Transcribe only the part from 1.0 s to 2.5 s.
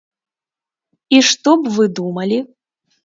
І што б вы думалі?